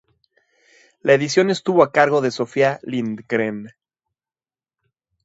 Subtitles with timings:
[1.03, 3.67] La edición estuvo a cargo de Sofia Lindgren.